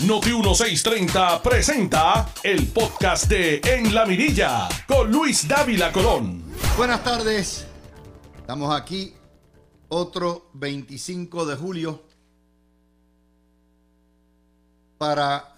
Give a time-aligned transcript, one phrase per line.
[0.00, 6.42] Noti 1630 presenta el podcast de En la Mirilla con Luis Dávila Colón.
[6.76, 7.64] Buenas tardes.
[8.36, 9.14] Estamos aquí
[9.88, 12.02] otro 25 de julio
[14.98, 15.54] para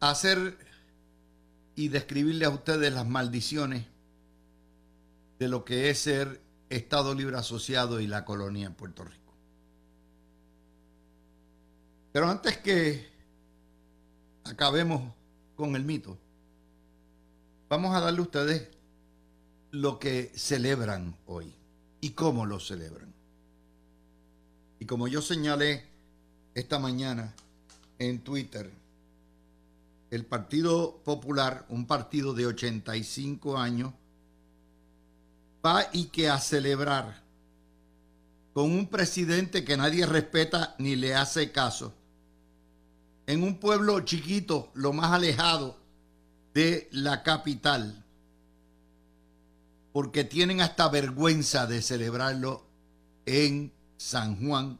[0.00, 0.56] hacer
[1.76, 3.84] y describirle a ustedes las maldiciones
[5.38, 6.40] de lo que es ser
[6.70, 9.21] Estado Libre Asociado y la colonia en Puerto Rico.
[12.12, 13.10] Pero antes que
[14.44, 15.02] acabemos
[15.56, 16.18] con el mito,
[17.70, 18.68] vamos a darle a ustedes
[19.70, 21.54] lo que celebran hoy
[22.02, 23.10] y cómo lo celebran.
[24.78, 25.86] Y como yo señalé
[26.54, 27.32] esta mañana
[27.98, 28.70] en Twitter,
[30.10, 33.94] el Partido Popular, un partido de 85 años,
[35.64, 37.22] va y que a celebrar
[38.52, 41.94] con un presidente que nadie respeta ni le hace caso
[43.26, 45.78] en un pueblo chiquito, lo más alejado
[46.54, 48.04] de la capital,
[49.92, 52.64] porque tienen hasta vergüenza de celebrarlo
[53.26, 54.78] en San Juan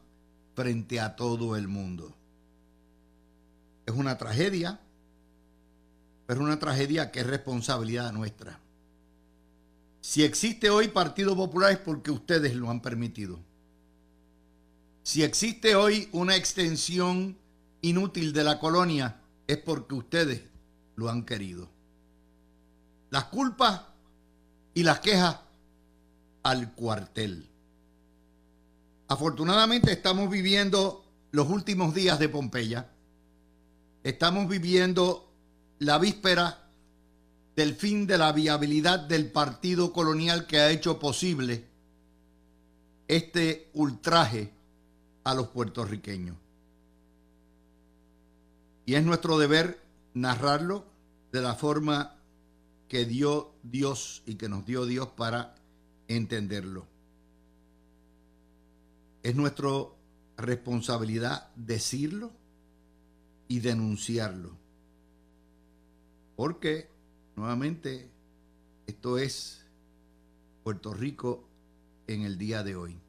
[0.55, 2.15] frente a todo el mundo.
[3.85, 4.79] Es una tragedia,
[6.25, 8.59] pero una tragedia que es responsabilidad nuestra.
[10.01, 13.39] Si existe hoy Partido Popular es porque ustedes lo han permitido.
[15.03, 17.37] Si existe hoy una extensión
[17.83, 20.41] inútil de la colonia es porque ustedes
[20.95, 21.69] lo han querido.
[23.11, 23.81] Las culpas
[24.73, 25.39] y las quejas
[26.41, 27.47] al cuartel.
[29.07, 32.89] Afortunadamente estamos viviendo los últimos días de Pompeya.
[34.03, 35.31] Estamos viviendo
[35.79, 36.69] la víspera
[37.55, 41.67] del fin de la viabilidad del partido colonial que ha hecho posible
[43.07, 44.51] este ultraje
[45.25, 46.42] a los puertorriqueños.
[48.85, 49.81] Y es nuestro deber
[50.13, 50.85] narrarlo
[51.31, 52.15] de la forma
[52.87, 55.55] que dio Dios y que nos dio Dios para
[56.07, 56.85] entenderlo.
[59.23, 59.69] Es nuestra
[60.37, 62.31] responsabilidad decirlo
[63.47, 64.57] y denunciarlo.
[66.35, 66.89] Porque,
[67.35, 68.09] nuevamente,
[68.85, 69.65] esto es
[70.63, 71.47] Puerto Rico
[72.07, 72.99] en el día de hoy.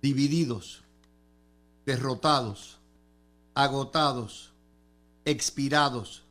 [0.00, 0.82] Divididos,
[1.84, 2.81] derrotados,
[3.54, 4.52] agotados,
[5.24, 6.24] expirados,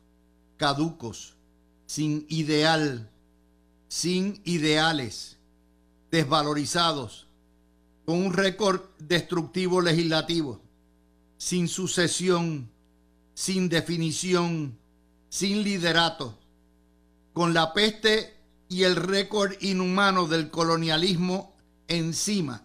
[0.56, 1.34] caducos,
[1.86, 3.10] sin ideal,
[3.88, 5.38] sin ideales,
[6.10, 7.26] desvalorizados,
[8.04, 10.60] con un récord destructivo legislativo,
[11.36, 12.70] sin sucesión,
[13.34, 14.78] sin definición,
[15.28, 16.38] sin liderato,
[17.32, 18.36] con la peste
[18.68, 21.54] y el récord inhumano del colonialismo
[21.88, 22.64] encima,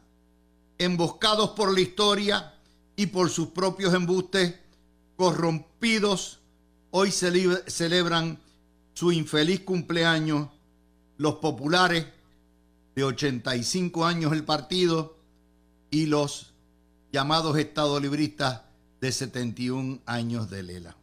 [0.78, 2.54] emboscados por la historia,
[2.98, 4.56] y por sus propios embustes
[5.16, 6.42] corrompidos,
[6.90, 8.40] hoy celebran
[8.94, 10.50] su infeliz cumpleaños
[11.18, 12.08] los populares
[12.96, 15.16] de 85 años el partido
[15.92, 16.54] y los
[17.12, 18.64] llamados estadolibristas
[19.00, 20.98] de 71 años de Lela.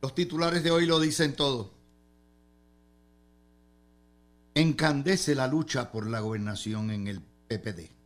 [0.00, 1.70] Los titulares de hoy lo dicen todo.
[4.54, 8.01] Encandece la lucha por la gobernación en el PPD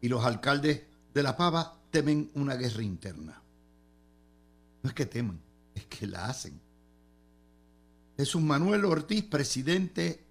[0.00, 0.82] y los alcaldes
[1.14, 3.42] de La Pava temen una guerra interna.
[4.82, 5.40] No es que teman,
[5.74, 6.60] es que la hacen.
[8.16, 10.24] Jesús Manuel Ortiz, presidente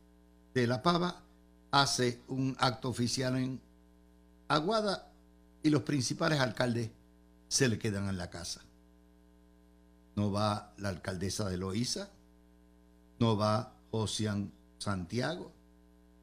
[0.54, 1.22] de La Pava,
[1.72, 3.62] hace un acto oficial en
[4.48, 5.12] Aguada
[5.64, 6.90] y los principales alcaldes
[7.48, 8.62] se le quedan en la casa.
[10.16, 12.10] No va la alcaldesa de Loíza,
[13.20, 15.52] no va Josian Santiago,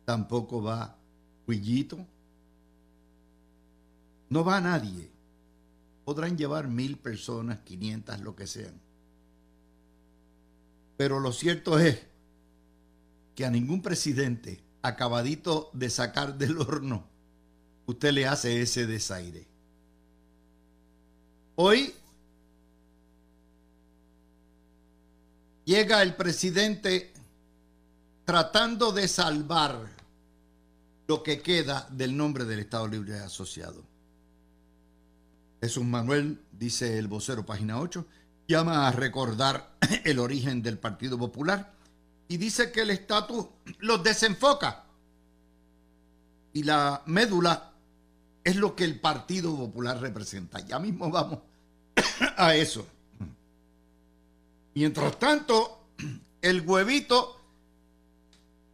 [0.04, 0.96] tampoco va
[1.46, 2.06] Huillito,
[4.34, 5.08] no va nadie.
[6.04, 8.80] Podrán llevar mil personas, quinientas, lo que sean.
[10.96, 12.02] Pero lo cierto es
[13.36, 17.06] que a ningún presidente acabadito de sacar del horno,
[17.86, 19.46] usted le hace ese desaire.
[21.54, 21.94] Hoy
[25.64, 27.12] llega el presidente
[28.24, 29.92] tratando de salvar
[31.06, 33.93] lo que queda del nombre del Estado Libre Asociado.
[35.64, 38.04] Jesús Manuel, dice el vocero, página 8,
[38.46, 39.70] llama a recordar
[40.04, 41.72] el origen del Partido Popular
[42.28, 43.46] y dice que el estatus
[43.78, 44.84] los desenfoca.
[46.52, 47.72] Y la médula
[48.44, 50.60] es lo que el Partido Popular representa.
[50.60, 51.38] Ya mismo vamos
[52.36, 52.86] a eso.
[54.74, 55.86] Mientras tanto,
[56.42, 57.40] el huevito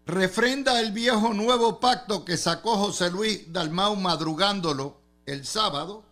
[0.07, 6.10] refrenda el viejo nuevo pacto que sacó José Luis Dalmau madrugándolo el sábado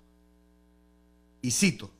[1.42, 1.90] y cito,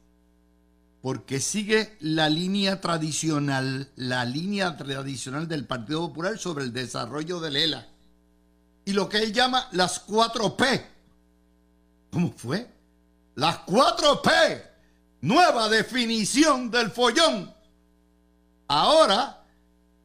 [1.00, 7.50] porque sigue la línea tradicional, la línea tradicional del Partido Popular sobre el desarrollo de
[7.50, 7.88] Lela
[8.84, 10.64] y lo que él llama las cuatro P.
[12.10, 12.66] ¿Cómo fue?
[13.34, 14.30] Las cuatro P.
[15.20, 17.52] Nueva definición del follón.
[18.66, 19.44] Ahora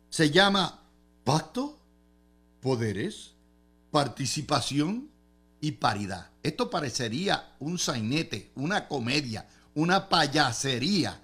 [0.09, 0.81] se llama
[1.23, 1.79] pacto,
[2.61, 3.31] poderes,
[3.89, 5.12] participación
[5.63, 6.29] y paridad.
[6.43, 11.21] Esto parecería un sainete, una comedia, una payasería.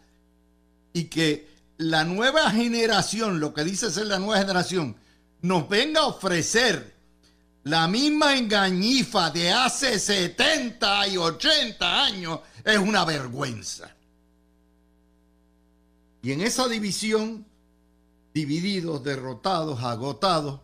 [0.94, 4.96] Y que la nueva generación, lo que dice ser la nueva generación,
[5.42, 6.96] nos venga a ofrecer
[7.66, 13.94] la misma engañifa de hace 70 y 80 años, es una vergüenza.
[16.22, 17.46] Y en esa división,
[18.34, 20.62] divididos, derrotados, agotados,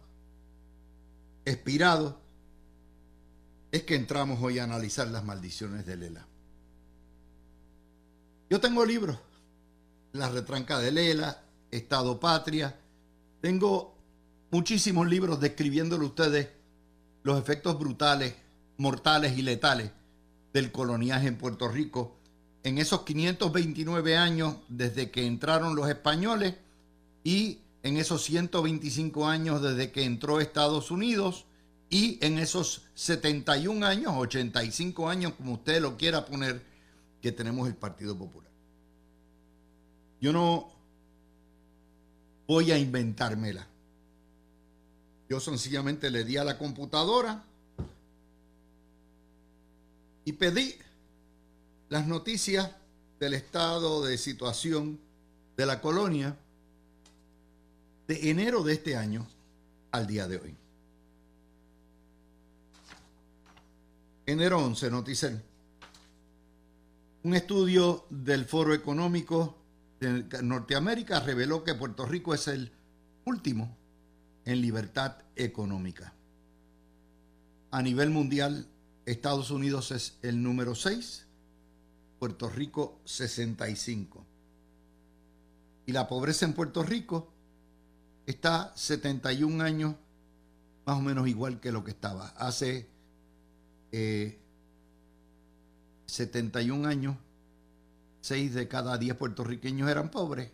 [1.43, 2.15] expirados,
[3.75, 6.25] es que entramos hoy a analizar las maldiciones de Lela.
[8.49, 9.17] Yo tengo libros,
[10.13, 12.79] La retranca de Lela, Estado Patria,
[13.41, 13.97] tengo
[14.51, 16.49] muchísimos libros describiéndole a ustedes
[17.23, 18.35] los efectos brutales,
[18.77, 19.91] mortales y letales
[20.53, 22.15] del coloniaje en Puerto Rico
[22.63, 26.55] en esos 529 años desde que entraron los españoles
[27.23, 31.45] y en esos 125 años desde que entró Estados Unidos
[31.95, 36.61] y en esos 71 años, 85 años, como usted lo quiera poner,
[37.21, 38.51] que tenemos el Partido Popular.
[40.19, 40.73] Yo no
[42.47, 43.65] voy a inventármela.
[45.29, 47.45] Yo sencillamente le di a la computadora
[50.25, 50.75] y pedí
[51.87, 52.71] las noticias
[53.21, 54.99] del estado de situación
[55.55, 56.35] de la colonia
[58.05, 59.25] de enero de este año
[59.91, 60.64] al día de hoy.
[64.27, 65.39] Enero 11, Noticel.
[67.21, 69.55] Un estudio del Foro Económico
[69.99, 72.71] de Norteamérica reveló que Puerto Rico es el
[73.25, 73.77] último
[74.43, 76.15] en libertad económica.
[77.69, 78.67] A nivel mundial,
[79.05, 81.27] Estados Unidos es el número 6,
[82.17, 84.25] Puerto Rico 65.
[85.85, 87.31] Y la pobreza en Puerto Rico
[88.25, 89.95] está 71 años
[90.83, 92.94] más o menos igual que lo que estaba hace
[96.05, 97.17] 71 eh, años,
[98.21, 100.51] 6 de cada 10 puertorriqueños eran pobres.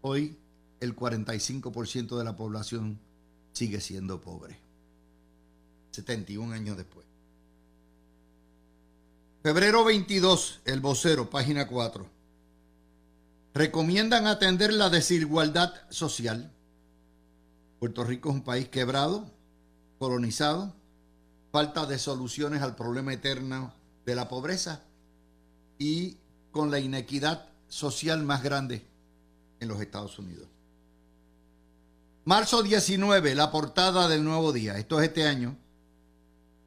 [0.00, 0.36] Hoy
[0.80, 2.98] el 45% de la población
[3.52, 4.58] sigue siendo pobre.
[5.90, 7.06] 71 años después.
[9.42, 12.06] Febrero 22, el vocero, página 4.
[13.54, 16.52] Recomiendan atender la desigualdad social.
[17.78, 19.30] Puerto Rico es un país quebrado,
[19.98, 20.74] colonizado,
[21.50, 23.72] falta de soluciones al problema eterno
[24.04, 24.82] de la pobreza
[25.78, 26.16] y
[26.50, 28.86] con la inequidad social más grande
[29.60, 30.48] en los Estados Unidos.
[32.24, 34.76] Marzo 19, la portada del nuevo día.
[34.76, 35.56] Esto es este año.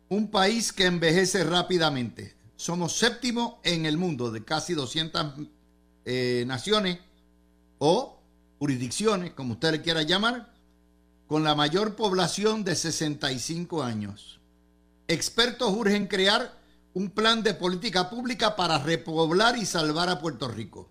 [0.10, 2.36] Un país que envejece rápidamente.
[2.56, 5.34] Somos séptimo en el mundo de casi 200
[6.06, 7.00] eh, naciones
[7.78, 8.20] o
[8.58, 10.52] jurisdicciones, como usted le quiera llamar,
[11.28, 14.41] con la mayor población de 65 años.
[15.12, 16.58] Expertos urgen crear
[16.94, 20.90] un plan de política pública para repoblar y salvar a Puerto Rico.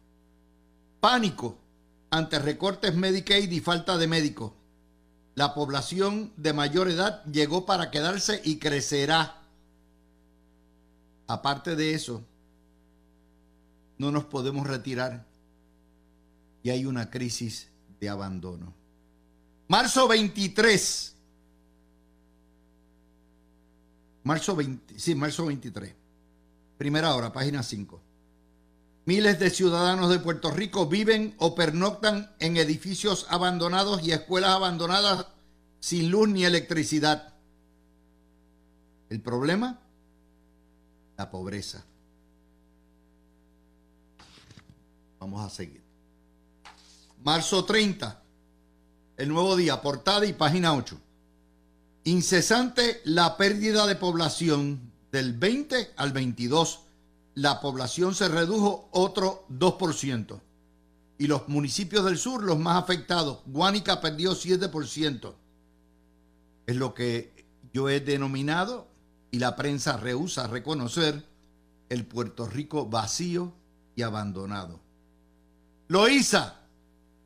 [1.01, 1.57] Pánico
[2.11, 4.53] ante recortes Medicaid y falta de médicos.
[5.37, 9.41] La población de mayor edad llegó para quedarse y crecerá.
[11.27, 12.23] Aparte de eso,
[13.97, 15.25] no nos podemos retirar
[16.63, 17.69] y hay una crisis
[17.99, 18.75] de abandono.
[19.67, 21.17] Marzo 23
[24.23, 25.95] Marzo 20, sí, marzo 23.
[26.77, 28.01] Primera hora, página 5.
[29.07, 35.27] Miles de ciudadanos de Puerto Rico viven o pernoctan en edificios abandonados y escuelas abandonadas
[35.81, 37.35] sin luz ni electricidad.
[39.09, 39.81] ¿El problema?
[41.17, 41.85] La pobreza.
[45.19, 45.83] Vamos a seguir.
[47.25, 48.23] Marzo 30.
[49.17, 50.99] El nuevo día, portada y página 8
[52.05, 56.81] incesante la pérdida de población del 20 al 22.
[57.35, 60.41] La población se redujo otro 2%.
[61.19, 65.35] Y los municipios del sur, los más afectados, Guánica perdió 7%.
[66.67, 68.89] Es lo que yo he denominado,
[69.31, 71.25] y la prensa rehúsa reconocer,
[71.89, 73.53] el Puerto Rico vacío
[73.95, 74.81] y abandonado.
[75.89, 76.61] Loíza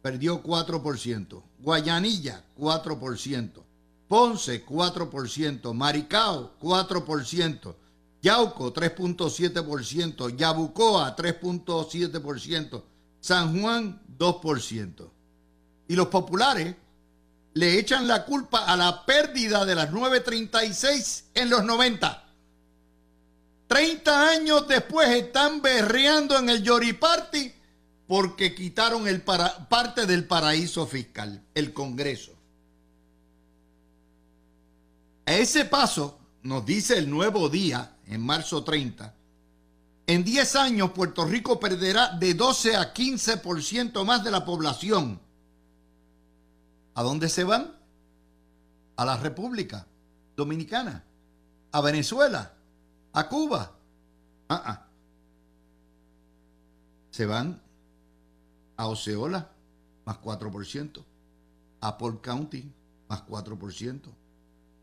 [0.02, 3.63] perdió 4%, Guayanilla 4%,
[4.08, 7.74] Ponce 4%, Maricao 4%,
[8.22, 12.82] Yauco 3.7%, Yabucoa 3.7%,
[13.20, 15.10] San Juan 2%.
[15.88, 16.74] Y los populares
[17.54, 22.24] le echan la culpa a la pérdida de las 936 en los 90.
[23.66, 27.52] 30 años después están berreando en el Yori Party
[28.06, 32.33] porque quitaron el parte del paraíso fiscal, el Congreso.
[35.26, 39.14] A ese paso, nos dice el nuevo día, en marzo 30,
[40.06, 45.18] en 10 años Puerto Rico perderá de 12 a 15% más de la población.
[46.94, 47.74] ¿A dónde se van?
[48.96, 49.86] A la República
[50.36, 51.02] Dominicana,
[51.72, 52.52] a Venezuela,
[53.12, 53.72] a Cuba.
[54.48, 54.86] Ah.
[57.10, 57.60] Se van
[58.76, 59.50] a Oceola,
[60.04, 61.02] más 4%,
[61.80, 62.70] a Polk County,
[63.08, 64.00] más 4%,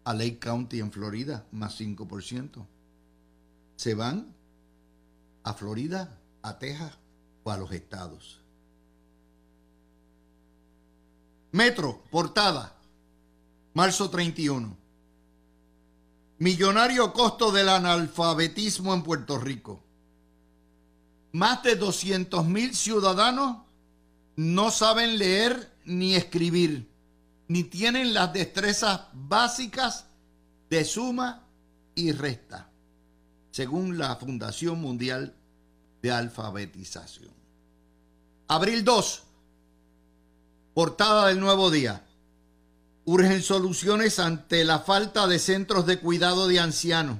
[0.04, 2.66] a Lake County en Florida, más 5%.
[3.76, 4.34] Se van
[5.44, 6.98] a Florida, a Texas
[7.44, 8.40] o a los estados.
[11.52, 12.76] Metro, portada,
[13.74, 14.78] marzo 31.
[16.38, 19.84] Millonario costo del analfabetismo en Puerto Rico.
[21.34, 23.58] Más de 200 mil ciudadanos
[24.36, 26.91] no saben leer ni escribir,
[27.52, 30.06] ni tienen las destrezas básicas
[30.70, 31.44] de suma
[31.96, 32.70] y resta,
[33.52, 35.36] según la Fundación Mundial
[36.02, 37.34] de Alfabetización.
[38.48, 39.24] Abril 2,
[40.74, 42.06] portada del nuevo día
[43.04, 47.20] urgen soluciones ante la falta de centros de cuidado de ancianos.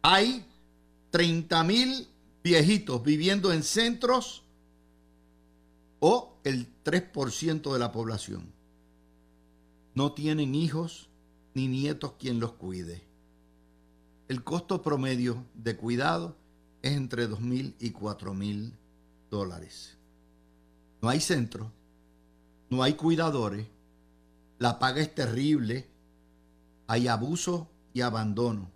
[0.00, 0.46] Hay
[1.10, 2.08] 30 mil
[2.42, 4.44] viejitos viviendo en centros
[5.98, 8.59] o el 3% de la población.
[9.94, 11.10] No tienen hijos
[11.54, 13.02] ni nietos quien los cuide.
[14.28, 16.36] El costo promedio de cuidado
[16.82, 18.74] es entre 2 mil y 4 mil
[19.30, 19.98] dólares.
[21.02, 21.72] No hay centro,
[22.68, 23.66] no hay cuidadores
[24.60, 25.88] la paga es terrible,
[26.86, 28.70] hay abuso y abandono,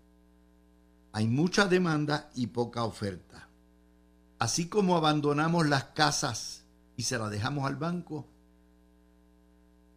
[1.12, 3.50] hay mucha demanda y poca oferta.
[4.38, 6.64] Así como abandonamos las casas
[6.97, 8.26] y se las dejamos al banco,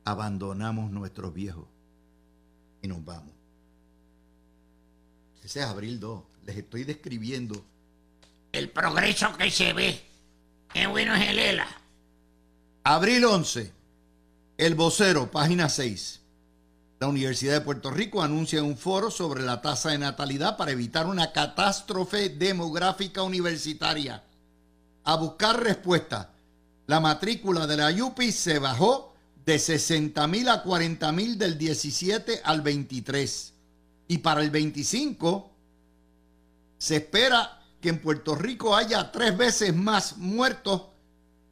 [0.08, 1.66] abandonamos nuestros viejos
[2.82, 3.34] y nos vamos.
[5.44, 6.24] Ese es abril 2.
[6.46, 7.62] Les estoy describiendo
[8.54, 10.02] el progreso que se ve.
[10.72, 11.68] Qué bueno es el ELA.
[12.86, 13.74] Abril 11.
[14.58, 16.22] El vocero, página 6.
[17.02, 21.08] La Universidad de Puerto Rico anuncia un foro sobre la tasa de natalidad para evitar
[21.08, 24.24] una catástrofe demográfica universitaria.
[25.04, 26.32] A buscar respuesta.
[26.86, 29.17] La matrícula de la UPI se bajó
[29.48, 33.54] de 60 mil a 40 mil del 17 al 23.
[34.10, 35.50] Y para el 25
[36.78, 40.88] se espera que en Puerto Rico haya tres veces más muertos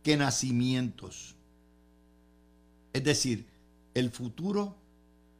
[0.03, 1.35] que nacimientos.
[2.91, 3.47] Es decir,
[3.93, 4.75] el futuro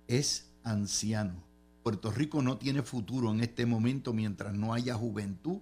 [0.08, 1.44] es anciano.
[1.84, 5.60] Puerto Rico no tiene futuro en este momento mientras no haya juventud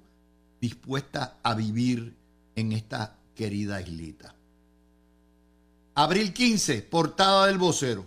[0.62, 2.16] dispuesta a vivir
[2.56, 4.36] en esta querida islita.
[5.96, 8.06] Abril 15, portada del vocero.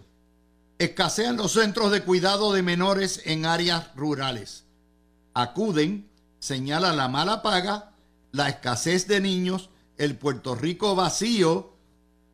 [0.79, 4.65] Escasean los centros de cuidado de menores en áreas rurales.
[5.35, 6.09] Acuden,
[6.41, 7.93] señala la mala paga,
[8.33, 11.75] la escasez de niños, el Puerto Rico vacío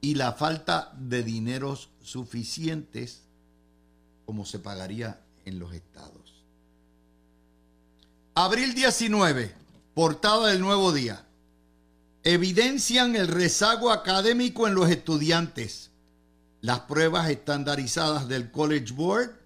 [0.00, 3.22] y la falta de dineros suficientes
[4.24, 6.44] como se pagaría en los estados.
[8.34, 9.54] Abril 19,
[9.94, 11.26] portada del nuevo día.
[12.24, 15.90] Evidencian el rezago académico en los estudiantes.
[16.60, 19.40] Las pruebas estandarizadas del College Board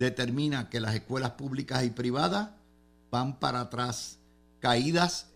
[0.00, 2.50] determinan que las escuelas públicas y privadas
[3.12, 4.18] van para atrás,
[4.58, 5.28] caídas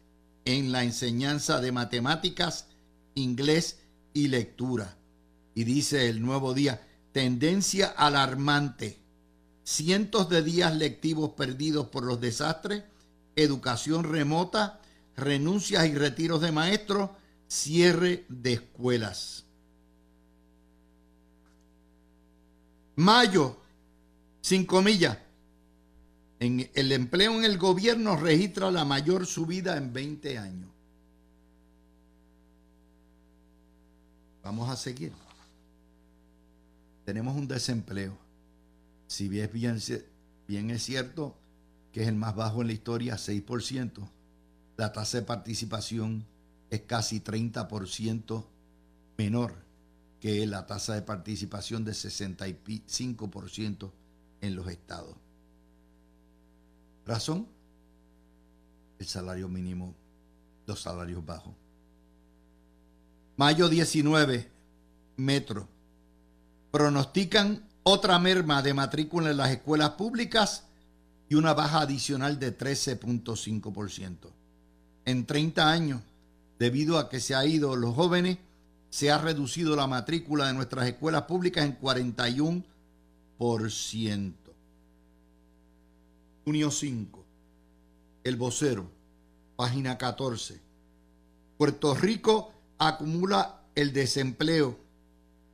[0.44, 2.66] en la enseñanza de matemáticas,
[3.14, 3.78] inglés
[4.12, 4.96] y lectura.
[5.54, 8.98] Y dice el nuevo día, tendencia alarmante.
[9.62, 12.82] Cientos de días lectivos perdidos por los desastres,
[13.36, 14.77] educación remota,
[15.18, 17.10] renuncias y retiros de maestros,
[17.46, 19.44] cierre de escuelas.
[22.96, 23.60] Mayo,
[24.40, 25.18] sin comillas.
[26.40, 30.70] En el empleo en el gobierno registra la mayor subida en 20 años.
[34.42, 35.12] Vamos a seguir.
[37.04, 38.16] Tenemos un desempleo.
[39.06, 39.50] Si bien,
[40.46, 41.34] bien, es cierto
[41.92, 44.08] que es el más bajo en la historia, 6%,
[44.78, 46.24] la tasa de participación
[46.70, 48.44] es casi 30%
[49.18, 49.56] menor
[50.20, 53.90] que la tasa de participación de 65%
[54.40, 55.16] en los estados.
[57.04, 57.48] Razón,
[59.00, 59.94] el salario mínimo,
[60.66, 61.54] los salarios bajos.
[63.36, 64.48] Mayo 19,
[65.16, 65.68] Metro.
[66.70, 70.66] Pronostican otra merma de matrícula en las escuelas públicas
[71.28, 74.37] y una baja adicional de 13.5%.
[75.08, 76.02] En 30 años,
[76.58, 78.36] debido a que se ha ido los jóvenes,
[78.90, 84.34] se ha reducido la matrícula de nuestras escuelas públicas en 41%.
[86.44, 87.24] Junio 5.
[88.22, 88.90] El vocero,
[89.56, 90.60] página 14.
[91.56, 94.78] Puerto Rico acumula el desempleo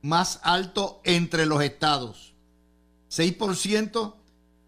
[0.01, 2.33] más alto entre los estados.
[3.09, 4.15] 6%,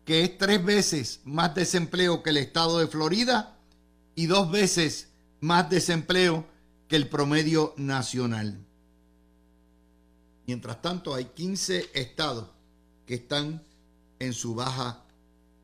[0.05, 3.56] que es tres veces más desempleo que el estado de Florida
[4.17, 5.09] y dos veces
[5.41, 6.43] más desempleo
[6.87, 8.57] que el promedio nacional.
[10.47, 12.47] Mientras tanto, hay 15 estados
[13.05, 13.61] que están
[14.17, 15.03] en su baja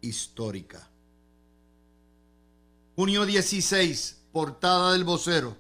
[0.02, 0.88] histórica.
[2.96, 5.58] Junio 16, portada del vocero.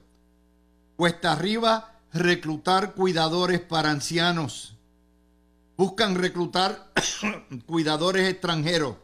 [0.96, 4.78] Cuesta arriba, reclutar cuidadores para ancianos.
[5.78, 6.94] Buscan reclutar
[7.66, 8.98] cuidadores extranjeros.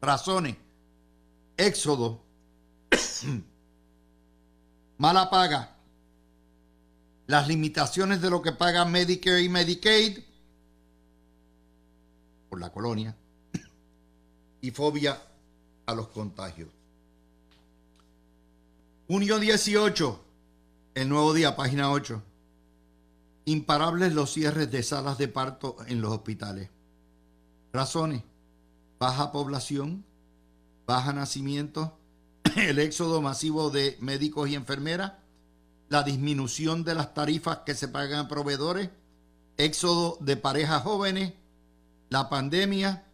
[0.00, 0.56] Razones.
[1.56, 2.31] Éxodo.
[4.98, 5.76] Mala paga.
[7.26, 10.18] Las limitaciones de lo que pagan Medicare y Medicaid
[12.48, 13.16] por la colonia.
[14.60, 15.20] Y fobia
[15.86, 16.68] a los contagios.
[19.08, 20.24] Junio 18.
[20.94, 22.22] El nuevo día, página 8.
[23.46, 26.68] Imparables los cierres de salas de parto en los hospitales.
[27.72, 28.22] Razones.
[29.00, 30.04] Baja población,
[30.86, 31.98] baja nacimiento,
[32.56, 35.12] el éxodo masivo de médicos y enfermeras,
[35.88, 38.90] la disminución de las tarifas que se pagan a proveedores,
[39.56, 41.34] éxodo de parejas jóvenes,
[42.08, 43.04] la pandemia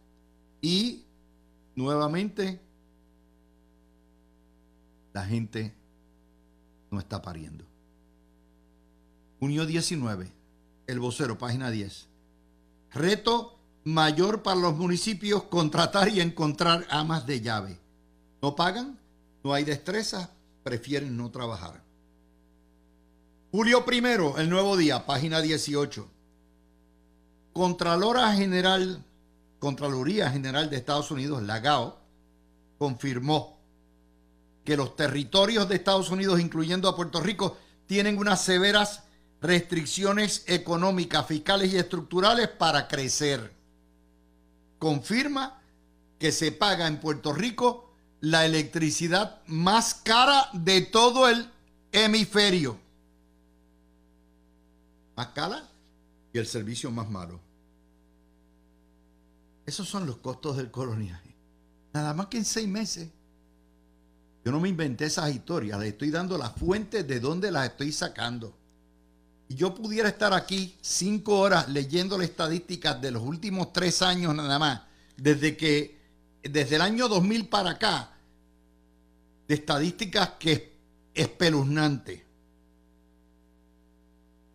[0.61, 1.05] y
[1.75, 2.61] nuevamente
[5.13, 5.73] la gente
[6.91, 7.65] no está pariendo.
[9.39, 10.31] Junio 19,
[10.87, 12.07] el vocero, página 10.
[12.91, 17.79] Reto mayor para los municipios contratar y encontrar amas de llave.
[18.41, 18.98] No pagan,
[19.43, 20.31] no hay destreza,
[20.63, 21.81] prefieren no trabajar.
[23.51, 26.07] Julio primero, el nuevo día, página 18.
[27.53, 29.03] Contralora General,
[29.59, 31.99] Contraloría General de Estados Unidos, la GAO,
[32.77, 33.59] confirmó
[34.63, 39.03] que los territorios de Estados Unidos, incluyendo a Puerto Rico, tienen unas severas
[39.41, 43.51] restricciones económicas, fiscales y estructurales para crecer.
[44.77, 45.61] Confirma
[46.19, 47.88] que se paga en Puerto Rico
[48.21, 51.49] la electricidad más cara de todo el
[51.91, 52.79] hemisferio.
[55.15, 55.69] Más cara
[56.33, 57.39] y el servicio más malo.
[59.65, 61.35] Esos son los costos del coloniaje.
[61.93, 63.09] Nada más que en seis meses.
[64.43, 67.91] Yo no me inventé esas historias, le estoy dando las fuentes de donde las estoy
[67.91, 68.55] sacando.
[69.49, 74.33] Y yo pudiera estar aquí cinco horas leyendo las estadísticas de los últimos tres años
[74.33, 74.81] nada más,
[75.17, 75.98] desde que,
[76.43, 78.17] desde el año 2000 para acá,
[79.47, 80.61] de estadísticas que es
[81.13, 82.25] espeluznante.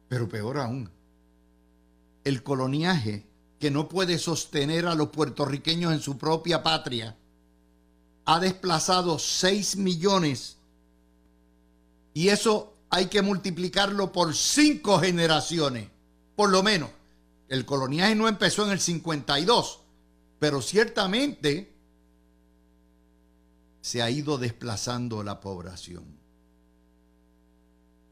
[0.09, 0.91] Pero peor aún,
[2.23, 3.27] el coloniaje
[3.59, 7.17] que no puede sostener a los puertorriqueños en su propia patria
[8.27, 10.59] ha desplazado 6 millones
[12.15, 15.89] y eso hay que multiplicarlo por cinco generaciones,
[16.37, 16.91] por lo menos.
[17.49, 19.81] El coloniaje no empezó en el 52,
[20.39, 21.74] pero ciertamente
[23.85, 26.19] se ha ido desplazando la población.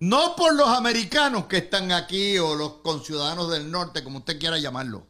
[0.01, 4.59] No por los americanos que están aquí o los conciudadanos del norte, como usted quiera
[4.59, 5.07] llamarlo.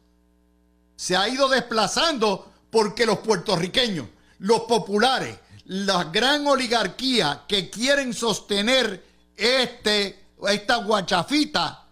[0.95, 9.03] Se ha ido desplazando porque los puertorriqueños, los populares, la gran oligarquía que quieren sostener
[9.35, 11.87] este, esta guachafita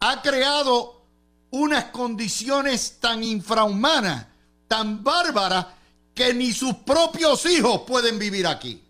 [0.00, 1.06] ha creado
[1.52, 4.26] unas condiciones tan infrahumanas,
[4.68, 5.68] tan bárbaras,
[6.14, 8.80] que ni sus propios hijos pueden vivir aquí.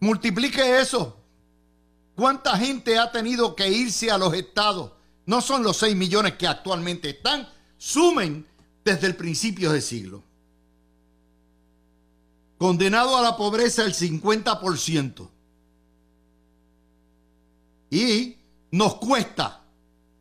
[0.00, 1.16] Multiplique eso.
[2.14, 4.92] ¿Cuánta gente ha tenido que irse a los estados?
[5.24, 8.46] No son los 6 millones que actualmente están, sumen
[8.84, 10.22] desde el principio del siglo
[12.58, 15.28] condenado a la pobreza el 50%.
[17.90, 18.36] Y
[18.70, 19.62] nos cuesta,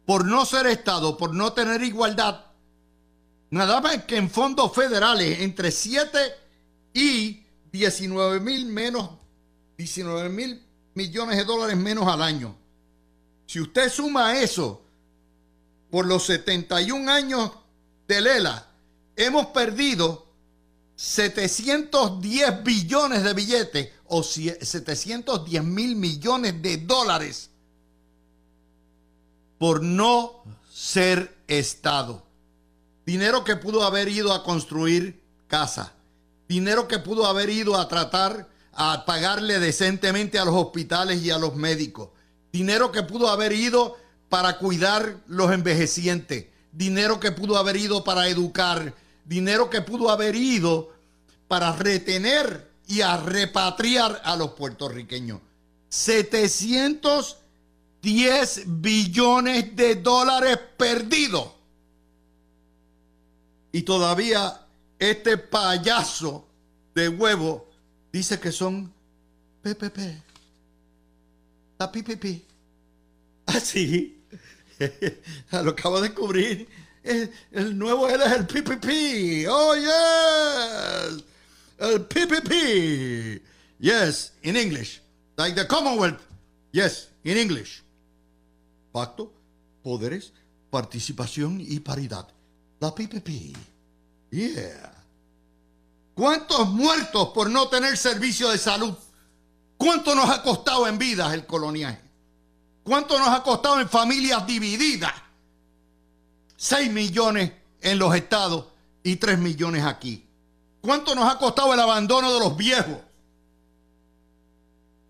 [0.05, 2.44] por no ser Estado, por no tener igualdad,
[3.55, 6.19] nada más que en fondos federales entre 7
[6.93, 7.41] y
[7.71, 9.11] 19 mil menos,
[9.77, 10.61] 19 mil
[10.93, 12.53] millones de dólares menos al año.
[13.45, 14.81] Si usted suma eso
[15.89, 17.51] por los 71 años
[18.09, 18.67] de Lela,
[19.15, 20.27] hemos perdido
[20.97, 27.49] 710 billones de billetes o 710 mil millones de dólares
[29.57, 32.24] por no ser Estado.
[33.05, 35.93] Dinero que pudo haber ido a construir casa.
[36.47, 41.37] Dinero que pudo haber ido a tratar a pagarle decentemente a los hospitales y a
[41.37, 42.09] los médicos.
[42.51, 43.95] Dinero que pudo haber ido
[44.29, 46.47] para cuidar los envejecientes.
[46.71, 48.95] Dinero que pudo haber ido para educar.
[49.23, 50.91] Dinero que pudo haber ido
[51.47, 55.41] para retener y a repatriar a los puertorriqueños.
[55.89, 61.54] 710 billones de dólares perdidos.
[63.75, 64.61] Y todavía
[64.97, 66.47] este payaso
[66.93, 67.69] de huevo
[68.09, 68.89] dice que son
[69.63, 69.99] PPP.
[71.77, 72.41] La PPP.
[73.47, 74.23] Así.
[75.51, 76.69] Lo acabo de descubrir.
[77.03, 79.45] El, el nuevo él es el PPP.
[79.49, 81.25] Oh, yes.
[81.77, 83.41] El PPP.
[83.79, 85.01] Yes, in English.
[85.35, 86.21] Like the Commonwealth.
[86.71, 87.83] Yes, in English.
[88.93, 89.33] Pacto,
[89.83, 90.31] poderes,
[90.69, 92.34] participación y paridad.
[92.79, 93.55] La PPP.
[94.31, 94.93] Yeah.
[96.13, 98.93] ¿Cuántos muertos por no tener servicio de salud?
[99.77, 102.01] ¿Cuánto nos ha costado en vidas el coloniaje?
[102.83, 105.13] ¿Cuánto nos ha costado en familias divididas?
[106.57, 108.65] 6 millones en los estados
[109.03, 110.25] y 3 millones aquí.
[110.81, 112.97] ¿Cuánto nos ha costado el abandono de los viejos?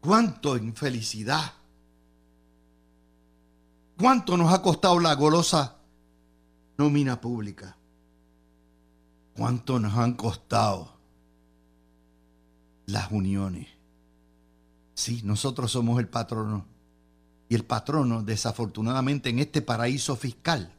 [0.02, 1.54] ¿Cuánto en felicidad?
[3.98, 5.75] ¿Cuánto nos ha costado la golosa
[6.78, 7.78] nómina pública?
[9.36, 10.94] ¿Cuánto nos han costado
[12.86, 13.68] las uniones?
[14.94, 16.66] Sí, nosotros somos el patrono.
[17.50, 20.74] Y el patrono, desafortunadamente, en este paraíso fiscal,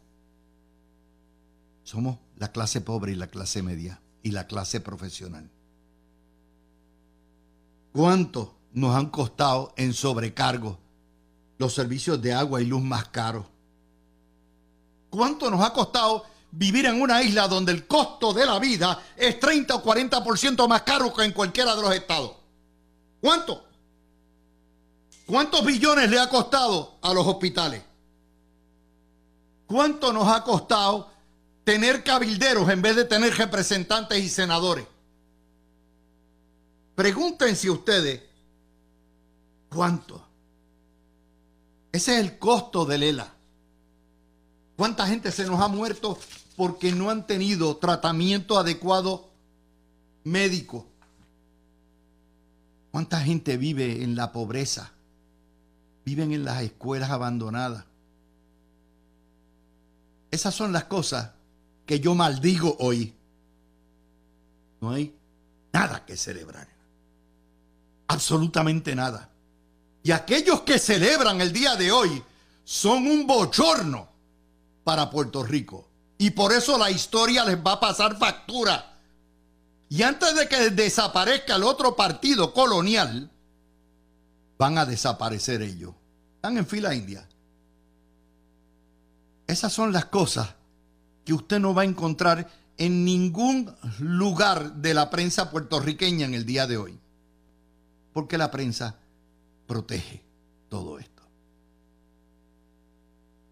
[1.85, 5.51] somos la clase pobre y la clase media y la clase profesional.
[7.93, 10.79] ¿Cuánto nos han costado en sobrecargo
[11.59, 13.47] los servicios de agua y luz más caros?
[15.17, 19.41] ¿Cuánto nos ha costado vivir en una isla donde el costo de la vida es
[19.41, 22.33] 30 o 40% más caro que en cualquiera de los estados?
[23.19, 23.65] ¿Cuánto?
[25.25, 27.83] ¿Cuántos billones le ha costado a los hospitales?
[29.67, 31.11] ¿Cuánto nos ha costado
[31.65, 34.87] tener cabilderos en vez de tener representantes y senadores?
[36.95, 38.21] Pregúntense ustedes,
[39.71, 40.23] ¿cuánto?
[41.91, 43.36] Ese es el costo del ELA.
[44.77, 46.19] ¿Cuánta gente se nos ha muerto
[46.55, 49.31] porque no han tenido tratamiento adecuado
[50.25, 50.87] médico?
[52.91, 54.93] ¿Cuánta gente vive en la pobreza?
[56.05, 57.85] Viven en las escuelas abandonadas.
[60.31, 61.31] Esas son las cosas
[61.87, 63.15] que yo maldigo hoy.
[64.81, 65.15] No hay
[65.73, 66.69] nada que celebrar.
[68.09, 69.31] Absolutamente nada.
[70.03, 72.23] Y aquellos que celebran el día de hoy
[72.65, 74.16] son un bochorno
[74.87, 75.89] para Puerto Rico.
[76.17, 79.01] Y por eso la historia les va a pasar factura.
[79.89, 83.29] Y antes de que desaparezca el otro partido colonial,
[84.57, 85.93] van a desaparecer ellos.
[86.37, 87.29] Están en fila india.
[89.49, 90.55] Esas son las cosas
[91.25, 96.47] que usted no va a encontrar en ningún lugar de la prensa puertorriqueña en el
[96.47, 97.01] día de hoy.
[98.13, 98.95] Porque la prensa
[99.67, 100.23] protege
[100.69, 101.25] todo esto.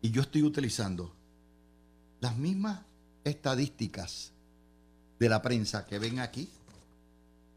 [0.00, 1.23] Y yo estoy utilizando
[2.24, 2.80] las mismas
[3.22, 4.32] estadísticas
[5.18, 6.48] de la prensa que ven aquí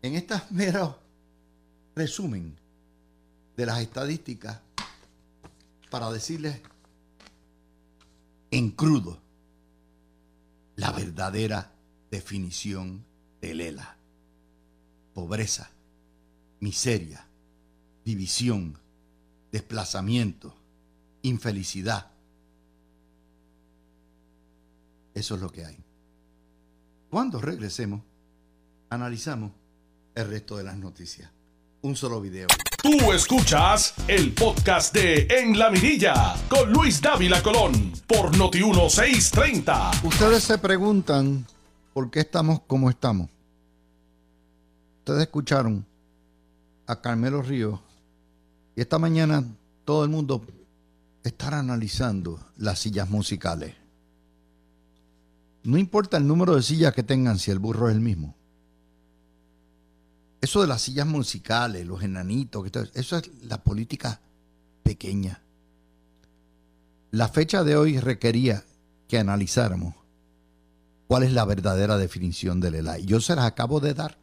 [0.02, 0.94] en estas meros
[1.96, 2.54] resumen
[3.56, 4.60] de las estadísticas
[5.90, 6.60] para decirles
[8.52, 9.22] en crudo
[10.76, 11.72] la verdadera
[12.12, 13.06] definición
[13.40, 13.96] de Lela.
[15.14, 15.72] Pobreza,
[16.60, 17.26] miseria,
[18.04, 18.78] división,
[19.50, 20.54] desplazamiento,
[21.22, 22.12] infelicidad.
[25.18, 25.76] Eso es lo que hay.
[27.10, 28.02] Cuando regresemos,
[28.92, 29.52] analizamos
[30.14, 31.32] el resto de las noticias.
[31.82, 32.46] Un solo video.
[32.84, 39.90] Tú escuchas el podcast de En la Mirilla con Luis Dávila Colón por Noti 1630.
[40.04, 41.48] Ustedes se preguntan
[41.96, 43.28] por qué estamos como estamos.
[45.00, 45.84] Ustedes escucharon
[46.86, 47.80] a Carmelo Ríos
[48.76, 49.44] y esta mañana
[49.84, 50.46] todo el mundo
[51.24, 53.87] estará analizando las sillas musicales.
[55.68, 58.38] No importa el número de sillas que tengan si el burro es el mismo.
[60.40, 64.22] Eso de las sillas musicales, los enanitos, eso es la política
[64.82, 65.44] pequeña.
[67.12, 68.64] La fecha de hoy requería
[69.10, 69.94] que analizáramos
[71.06, 73.00] cuál es la verdadera definición del ELA.
[73.00, 74.18] Y yo se las acabo de dar.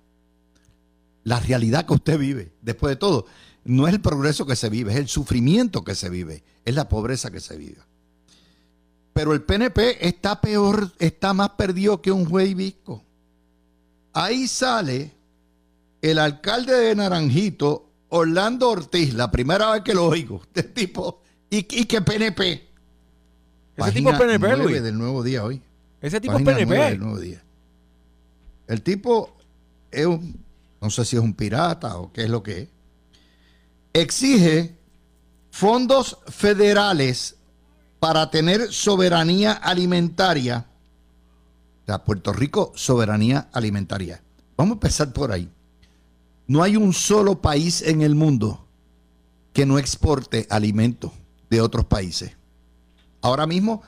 [1.25, 3.27] La realidad que usted vive, después de todo,
[3.65, 6.89] no es el progreso que se vive, es el sufrimiento que se vive, es la
[6.89, 7.83] pobreza que se vive.
[9.15, 13.03] Pero el PNP está peor, está más perdido que un juez visco.
[14.13, 15.13] Ahí sale
[16.03, 21.59] el alcalde de Naranjito, Orlando Ortiz, la primera vez que lo oigo, de tipo, y,
[21.59, 22.69] y que PNP.
[23.77, 24.83] Ese tipo es PNP, 9 Luis.
[24.83, 25.63] del nuevo día hoy.
[26.01, 26.91] Ese tipo es Página 9 PNP.
[26.91, 27.43] del nuevo día.
[28.67, 29.37] El tipo
[29.91, 30.45] es un,
[30.81, 32.69] no sé si es un pirata o qué es lo que es.
[33.93, 34.75] Exige
[35.51, 37.37] fondos federales
[38.05, 40.67] para tener soberanía alimentaria.
[41.89, 44.23] O Puerto Rico, soberanía alimentaria.
[44.59, 45.49] Vamos a empezar por ahí.
[46.47, 48.69] No hay un solo país en el mundo
[49.55, 51.13] que no exporte alimentos
[51.49, 52.33] de otros países.
[53.23, 53.81] Ahora mismo,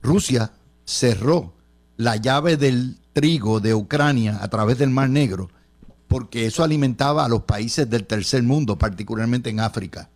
[0.00, 0.52] Rusia
[0.84, 1.54] cerró
[1.96, 5.50] la llave del trigo de Ucrania a través del Mar Negro
[6.06, 10.08] porque eso alimentaba a los países del tercer mundo, particularmente en África.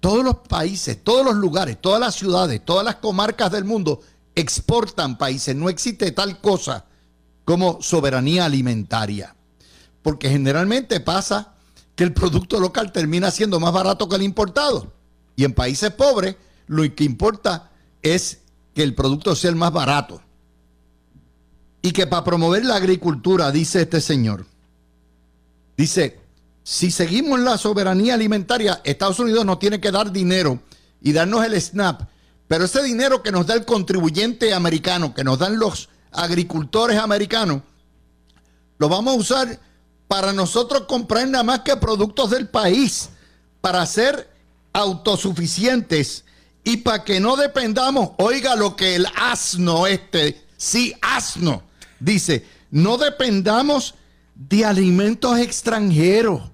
[0.00, 4.00] Todos los países, todos los lugares, todas las ciudades, todas las comarcas del mundo
[4.34, 5.54] exportan países.
[5.54, 6.86] No existe tal cosa
[7.44, 9.36] como soberanía alimentaria.
[10.02, 11.54] Porque generalmente pasa
[11.94, 14.92] que el producto local termina siendo más barato que el importado.
[15.36, 16.36] Y en países pobres
[16.66, 17.70] lo que importa
[18.02, 18.38] es
[18.74, 20.22] que el producto sea el más barato.
[21.82, 24.46] Y que para promover la agricultura, dice este señor,
[25.76, 26.19] dice,
[26.70, 30.60] si seguimos la soberanía alimentaria, Estados Unidos nos tiene que dar dinero
[31.02, 32.02] y darnos el SNAP,
[32.46, 37.62] pero ese dinero que nos da el contribuyente americano, que nos dan los agricultores americanos,
[38.78, 39.60] lo vamos a usar
[40.06, 43.08] para nosotros comprar nada más que productos del país,
[43.60, 44.30] para ser
[44.72, 46.24] autosuficientes
[46.62, 51.64] y para que no dependamos, oiga lo que el asno este, sí, asno,
[51.98, 53.96] dice, no dependamos
[54.36, 56.49] de alimentos extranjeros.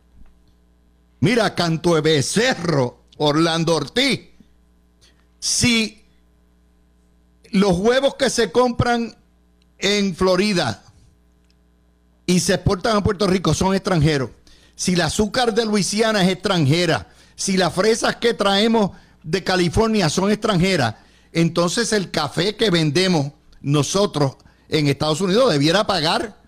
[1.20, 4.20] Mira, Canto de Becerro, Orlando Ortiz,
[5.38, 6.02] si
[7.50, 9.16] los huevos que se compran
[9.78, 10.84] en Florida
[12.26, 14.30] y se exportan a Puerto Rico son extranjeros,
[14.74, 18.90] si el azúcar de Luisiana es extranjera, si las fresas que traemos
[19.22, 20.96] de California son extranjeras,
[21.32, 24.36] entonces el café que vendemos nosotros
[24.68, 26.40] en Estados Unidos debiera pagar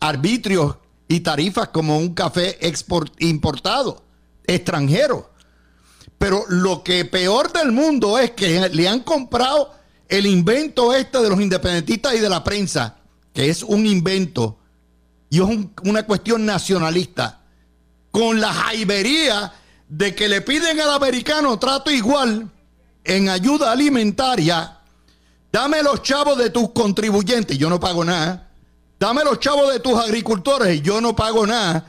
[0.00, 0.76] arbitrios
[1.08, 4.04] y tarifas como un café export- importado,
[4.46, 5.30] extranjero.
[6.18, 9.74] Pero lo que peor del mundo es que le han comprado
[10.08, 12.96] el invento este de los independentistas y de la prensa,
[13.32, 14.58] que es un invento
[15.30, 17.40] y es un- una cuestión nacionalista,
[18.10, 19.52] con la jaibería
[19.88, 22.50] de que le piden al americano trato igual
[23.04, 24.78] en ayuda alimentaria.
[25.50, 28.50] Dame los chavos de tus contribuyentes, yo no pago nada.
[29.00, 31.86] Dame los chavos de tus agricultores, yo no pago nada.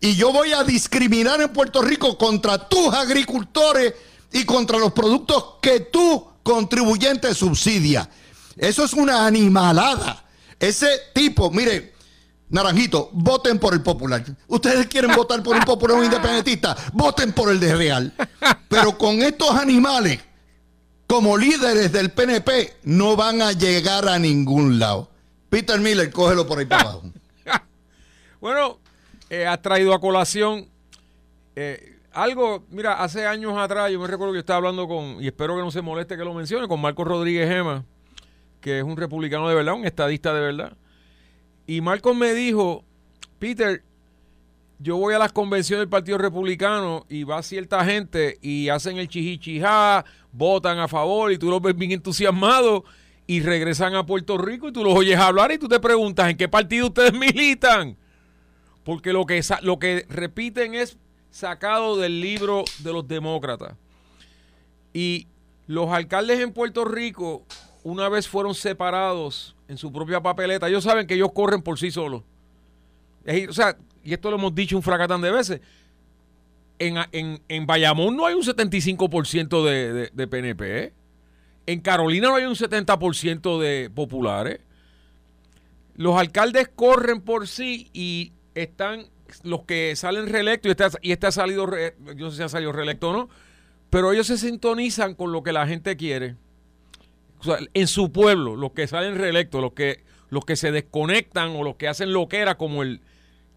[0.00, 3.94] Y yo voy a discriminar en Puerto Rico contra tus agricultores
[4.32, 8.08] y contra los productos que tu contribuyente subsidia.
[8.56, 10.24] Eso es una animalada.
[10.58, 11.94] Ese tipo, mire,
[12.50, 14.24] Naranjito, voten por el popular.
[14.48, 18.14] Ustedes quieren votar por un popular un independentista, voten por el de Real.
[18.68, 20.18] Pero con estos animales,
[21.06, 25.10] como líderes del PNP, no van a llegar a ningún lado.
[25.48, 27.02] Peter Miller, cógelo por ahí para abajo.
[28.40, 28.78] Bueno,
[29.30, 30.68] eh, has traído a colación
[31.56, 35.56] eh, algo, mira, hace años atrás yo me recuerdo que estaba hablando con, y espero
[35.56, 37.84] que no se moleste que lo mencione, con Marco Rodríguez Gema,
[38.60, 40.76] que es un republicano de verdad, un estadista de verdad.
[41.66, 42.84] Y Marcos me dijo,
[43.38, 43.84] Peter,
[44.80, 49.08] yo voy a las convenciones del Partido Republicano y va cierta gente y hacen el
[49.08, 52.82] chijichijá, votan a favor y tú los ves bien entusiasmados
[53.26, 56.36] y regresan a Puerto Rico y tú los oyes hablar y tú te preguntas en
[56.36, 57.96] qué partido ustedes militan.
[58.90, 60.98] Porque lo que, lo que repiten es
[61.30, 63.76] sacado del libro de los demócratas.
[64.92, 65.28] Y
[65.68, 67.46] los alcaldes en Puerto Rico,
[67.84, 71.92] una vez fueron separados en su propia papeleta, ellos saben que ellos corren por sí
[71.92, 72.24] solos.
[73.48, 75.60] O sea, y esto lo hemos dicho un fracatán de veces.
[76.80, 80.84] En, en, en Bayamón no hay un 75% de, de, de PNP.
[80.84, 80.92] ¿eh?
[81.66, 84.58] En Carolina no hay un 70% de populares.
[85.94, 89.06] Los alcaldes corren por sí y están
[89.42, 92.48] los que salen reelectos y este, y este ha salido, yo no sé si ha
[92.48, 93.28] salido reelecto o no,
[93.90, 96.36] pero ellos se sintonizan con lo que la gente quiere.
[97.74, 101.76] En su pueblo, los que salen reelectos, los que, los que se desconectan o los
[101.76, 103.00] que hacen lo que era como el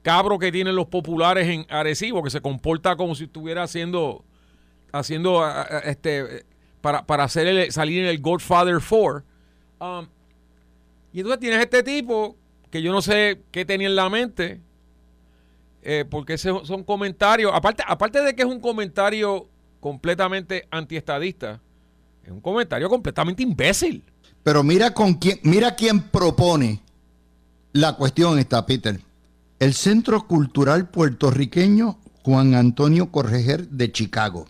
[0.02, 4.24] cabro que tienen los populares en Arecibo, que se comporta como si estuviera haciendo,
[4.92, 5.44] haciendo
[5.84, 6.46] este,
[6.82, 9.24] para, para hacer salir en el Godfather 4.
[9.80, 10.08] um,
[11.12, 12.38] Y entonces tienes este tipo
[12.70, 14.62] que yo no sé qué tenía en la mente,
[15.84, 19.48] eh, porque ese son comentarios, aparte, aparte de que es un comentario
[19.80, 21.60] completamente antiestadista,
[22.24, 24.04] es un comentario completamente imbécil.
[24.44, 26.82] Pero mira con quién, mira quién propone
[27.74, 29.00] la cuestión esta, Peter.
[29.60, 34.46] El Centro Cultural Puertorriqueño Juan Antonio Correger de Chicago.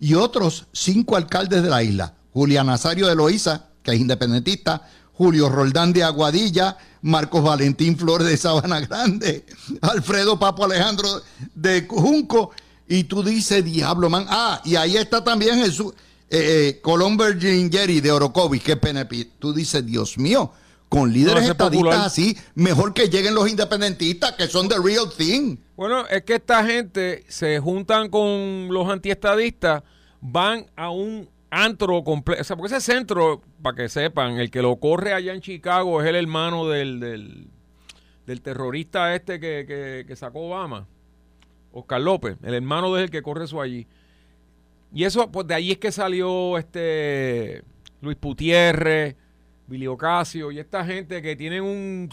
[0.00, 2.14] Y otros cinco alcaldes de la isla.
[2.32, 8.36] Julián Nazario de Loíza, que es independentista, Julio Roldán de Aguadilla, Marcos Valentín Flores de
[8.36, 9.44] Sabana Grande,
[9.80, 11.08] Alfredo Papo Alejandro
[11.54, 12.50] de Junco,
[12.88, 14.26] y tú dices, diablo, man.
[14.28, 15.92] Ah, y ahí está también Jesús,
[16.30, 19.32] eh, eh, Colón Jerry de Orocovis, que PNP.
[19.38, 20.52] Tú dices, Dios mío,
[20.88, 22.06] con líderes No, estadistas popular.
[22.06, 25.56] así, mejor que lleguen los independentistas, que son the real thing.
[25.76, 29.82] Bueno, es que esta gente se juntan con los antiestadistas,
[30.20, 31.28] van a un
[31.64, 32.40] antro completo.
[32.42, 36.00] O sea, porque ese centro, para que sepan, el que lo corre allá en Chicago
[36.02, 40.86] es el hermano del, del, terrorista este que, que- sacó Obama,
[41.72, 43.86] Oscar López, el hermano de que corre eso allí.
[44.92, 47.62] Y eso, pues de ahí es que salió este
[48.00, 49.16] Luis Putierre,
[49.66, 52.08] Billy Ocasio y esta gente que tienen un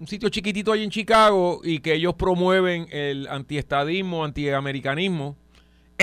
[0.00, 5.36] un sitio chiquitito ahí en Chicago y que ellos promueven el antiestadismo, antiamericanismo,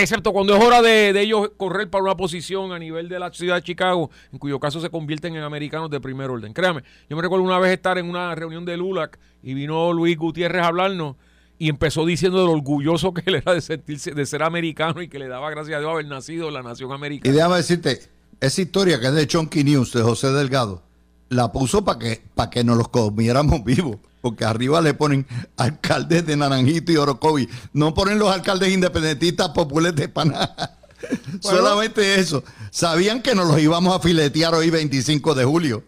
[0.02, 3.32] excepto cuando es hora de, de ellos correr para una posición a nivel de la
[3.34, 6.54] ciudad de Chicago, en cuyo caso se convierten en americanos de primer orden.
[6.54, 10.18] Créame, yo me recuerdo una vez estar en una reunión de LULAC y vino Luis
[10.18, 11.16] Gutiérrez a hablarnos
[11.60, 15.18] y empezó diciendo lo orgulloso que él era de sentirse, de ser americano y que
[15.20, 17.36] le daba gracias a Dios haber nacido en la nación Y americana.
[17.36, 18.00] déjame decirte,
[18.40, 20.84] esa historia que es de Chonky News, de José Delgado,
[21.30, 23.98] la puso para que, para que nos los comiéramos vivos.
[24.22, 25.26] Porque arriba le ponen
[25.58, 27.48] alcaldes de Naranjito y Orocovi.
[27.74, 30.54] No ponen los alcaldes independentistas populares de Paná.
[31.42, 32.44] Solamente eso.
[32.72, 35.84] Sabían que nos los íbamos a filetear hoy 25 de julio.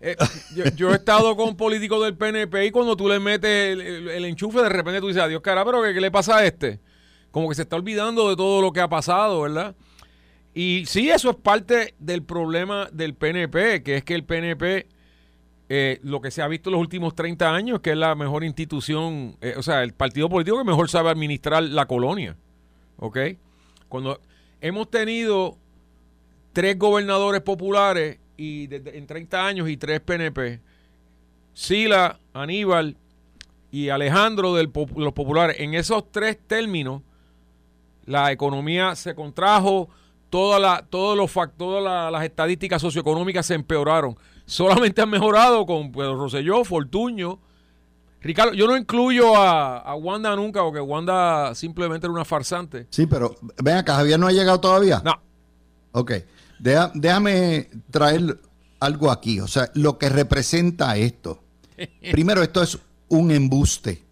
[0.00, 0.16] Eh,
[0.54, 4.08] yo, yo he estado con políticos del PNP y cuando tú le metes el, el-
[4.08, 6.78] el enchufe, de repente tú dices, adiós, cara, pero ¿qué, qué le pasa a este?
[7.30, 9.74] Como que se está olvidando de todo lo que ha pasado, ¿verdad?
[10.54, 14.86] Y sí, eso es parte del problema del PNP, que es que el PNP,
[15.68, 18.44] eh, lo que se ha visto en los últimos 30 años, que es la mejor
[18.44, 22.36] institución, eh, o sea, el partido político que mejor sabe administrar la colonia,
[22.98, 23.18] ¿ok?
[23.88, 24.20] Cuando
[24.60, 25.58] hemos tenido
[26.52, 30.60] tres gobernadores populares y en 30 años y tres PNP.
[31.52, 32.96] Sila, Aníbal
[33.70, 35.56] y Alejandro de los populares.
[35.58, 37.02] En esos tres términos,
[38.06, 39.88] la economía se contrajo,
[40.34, 44.16] toda la, todos los fac- todas la- las estadísticas socioeconómicas se empeoraron.
[44.46, 47.38] Solamente han mejorado con Pedro Rosselló, Fortuño.
[48.20, 52.88] Ricardo, yo no incluyo a, a Wanda nunca, porque Wanda simplemente era una farsante.
[52.90, 55.00] Sí, pero ven acá, Javier no ha llegado todavía.
[55.04, 55.12] No,
[55.92, 56.10] Ok,
[56.58, 58.36] Deja- déjame traer
[58.80, 61.38] algo aquí, o sea, lo que representa esto.
[62.10, 62.76] Primero, esto es
[63.08, 64.02] un embuste.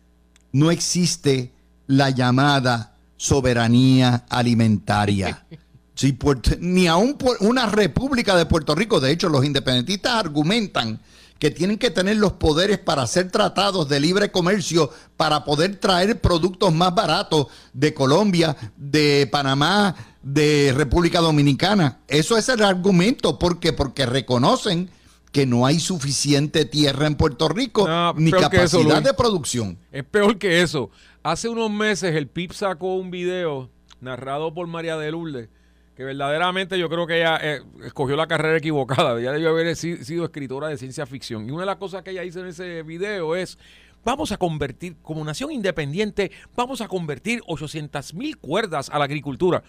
[0.52, 1.50] No existe
[1.88, 5.44] la llamada soberanía alimentaria.
[6.02, 10.98] Si Puerto- ni aún una república de Puerto Rico, de hecho, los independentistas argumentan
[11.38, 16.20] que tienen que tener los poderes para hacer tratados de libre comercio, para poder traer
[16.20, 22.00] productos más baratos de Colombia, de Panamá, de República Dominicana.
[22.08, 23.38] Eso es el argumento.
[23.38, 23.72] ¿Por qué?
[23.72, 24.90] Porque reconocen
[25.30, 29.78] que no hay suficiente tierra en Puerto Rico No, ni eso, capacidad de producción.
[29.92, 30.90] Es peor que eso.
[31.22, 35.48] Hace unos meses el PIB sacó un video narrado por María de Lourdes,
[35.96, 39.18] que verdaderamente yo creo que ella eh, escogió la carrera equivocada.
[39.20, 41.46] Ella debió haber si- sido escritora de ciencia ficción.
[41.46, 43.58] Y una de las cosas que ella hizo en ese video es,
[44.04, 49.62] vamos a convertir, como nación independiente, vamos a convertir 800 mil cuerdas a la agricultura.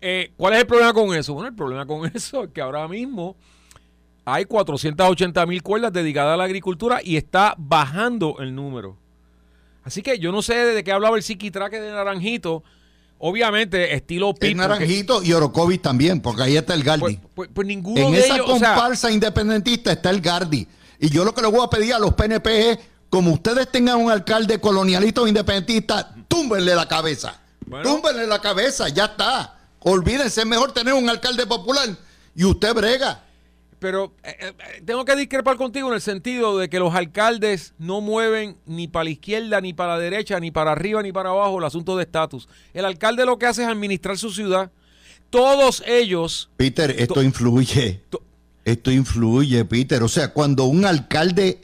[0.00, 1.34] Eh, ¿Cuál es el problema con eso?
[1.34, 3.36] Bueno, el problema con eso es que ahora mismo
[4.24, 8.96] hay 480 mil cuerdas dedicadas a la agricultura y está bajando el número.
[9.84, 12.62] Así que yo no sé de qué hablaba el psiquitraque de Naranjito.
[13.22, 17.00] Obviamente, estilo porque- Naranjito y Orocovis también, porque ahí está el Gardi.
[17.00, 18.46] Pues, pues- pues ninguno en de esa ellos.
[18.48, 20.66] o sea, comparsa independentista está el Gardi.
[20.98, 22.78] Y yo lo que le voy a pedir a los PNP es,
[23.10, 27.38] como ustedes tengan un alcalde colonialista o independentista, túmbenle la cabeza.
[27.66, 27.88] Bueno.
[27.88, 29.54] Túmbenle la cabeza, ya está.
[29.80, 31.88] Olvídense, es mejor tener un alcalde popular
[32.34, 33.22] y usted brega.
[33.80, 38.00] Pero eh, eh, tengo que discrepar contigo en el sentido de que los alcaldes no
[38.00, 41.58] mueven ni para la izquierda, ni para la derecha, ni para arriba, ni para abajo
[41.58, 42.48] el asunto de estatus.
[42.72, 44.70] El alcalde lo que hace es administrar su ciudad.
[45.30, 46.50] Todos ellos.
[46.56, 48.02] Peter, esto To- influye.
[48.10, 48.22] to-
[48.64, 50.02] Esto influye, Peter.
[50.02, 51.60] O sea, cuando un alcalde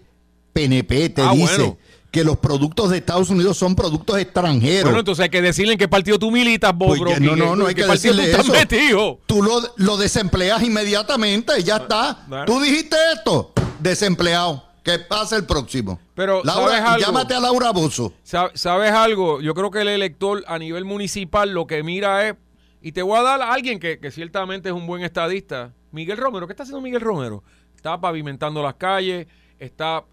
[0.52, 1.78] PNP te Ah, dice bueno.
[2.16, 5.78] Que los productos de Estados Unidos son productos extranjeros, Bueno, entonces hay que decirle en
[5.78, 6.96] qué partido tú militas, Bob.
[6.96, 8.52] Pues, no, no, no hay ¿En qué que partido tú decirle estás eso.
[8.54, 9.18] metido?
[9.26, 12.24] tú lo, lo desempleas inmediatamente y ya está.
[12.26, 12.44] Bueno.
[12.46, 13.52] Tú dijiste esto.
[13.80, 14.64] desempleado.
[14.82, 15.98] Que pase el próximo.
[16.14, 17.06] Pero, Laura, ¿sabes algo?
[17.06, 18.12] llámate a Laura Bozo.
[18.22, 19.40] Sa- ¿Sabes algo?
[19.40, 22.36] Yo creo que el elector a nivel municipal lo que mira es,
[22.80, 26.16] y te voy a dar a alguien que, que ciertamente es un buen estadista, Miguel
[26.18, 26.46] Romero.
[26.46, 27.42] ¿Qué está haciendo Miguel Romero?
[27.74, 29.26] Está pavimentando las calles,
[29.58, 30.04] está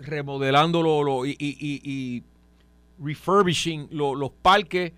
[0.00, 2.22] remodelando lo, lo- y,
[3.02, 4.92] refurbishing lo- los parques,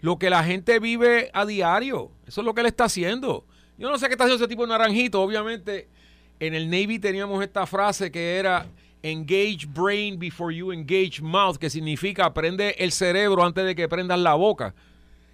[0.00, 2.10] lo que la gente vive a diario.
[2.26, 3.44] Eso es lo que él está haciendo.
[3.78, 5.20] Yo no sé qué está haciendo ese tipo de naranjito.
[5.20, 5.88] Obviamente,
[6.40, 8.66] en el Navy teníamos esta frase que era
[9.02, 14.18] engage brain before you engage mouth, que significa prende el cerebro antes de que prendas
[14.18, 14.74] la boca.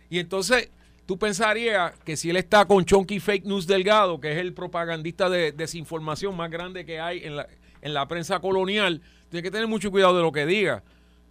[0.08, 0.70] Y entonces
[1.06, 5.28] tú pensarías que si él está con Chonky Fake News Delgado, que es el propagandista
[5.30, 7.46] de desinformación más grande que hay en la,
[7.82, 10.82] en la prensa colonial, tienes que tener mucho cuidado de lo que diga.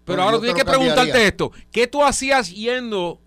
[0.05, 0.93] Pero Bueno, ahora tienes que cambiaría.
[0.95, 1.51] preguntarte esto.
[1.71, 3.19] ¿Qué tú hacías yendo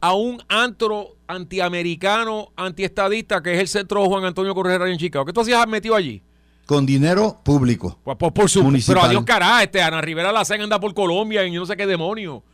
[0.00, 5.24] a un antro antiamericano, antiestadista, que es el centro Juan Antonio Correa en Chicago?
[5.24, 6.22] ¿Qué tú hacías metido allí?
[6.66, 7.98] Con dinero público.
[8.04, 11.52] Pues, por, por su, pero adiós cará, este Ana Rivera la anda por Colombia y
[11.52, 12.44] yo no sé qué demonio.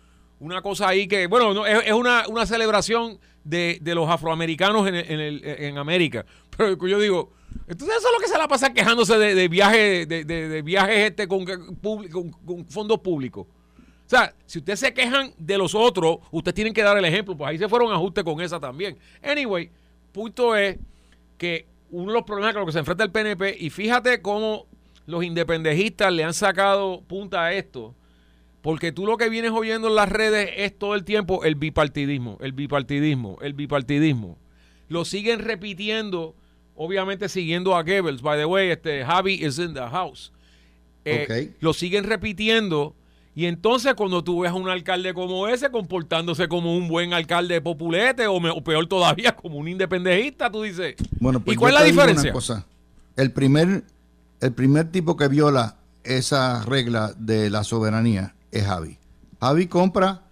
[0.41, 4.87] Una cosa ahí que, bueno, no, es, es una, una celebración de, de los afroamericanos
[4.89, 6.25] en, en, el- en América.
[6.57, 7.33] Pero yo digo,
[7.69, 10.99] entonces eso es lo que se la pasa quejándose de, de viajes, de, de- viajes
[11.11, 13.47] este con, con- con fondos públicos.
[13.47, 17.37] O sea, si ustedes se quejan de los otros, ustedes tienen que dar el ejemplo.
[17.37, 18.97] Pues ahí se fueron ajuste con esa también.
[19.23, 19.71] Anyway,
[20.13, 20.79] punto es
[21.37, 24.67] que uno de los problemas con los que se enfrenta el PNP, y fíjate cómo
[25.07, 27.95] los independejistas le han sacado punta a esto,
[28.67, 32.37] porque tú lo que vienes oyendo en las redes es todo el tiempo el bipartidismo,
[32.41, 34.37] el bipartidismo, el bipartidismo.
[34.89, 36.35] Lo siguen repitiendo,
[36.75, 38.23] obviamente siguiendo a Goebbels.
[38.23, 40.33] By the way, este Javi is in the house.
[41.05, 41.57] Eh, Ok.
[41.61, 42.97] Lo siguen repitiendo.
[43.37, 47.61] Y entonces cuando tú ves a un alcalde como ese comportándose como un buen alcalde
[47.61, 51.71] populete o, me- o peor todavía como un independejista, tú dices, Bueno, pues ¿y cuál
[51.71, 52.33] es la una diferencia?
[52.33, 52.67] cosa.
[53.15, 53.85] El primer,
[54.41, 58.99] el primer tipo que viola esa regla de la soberanía es Javi.
[59.41, 60.23] Javi compra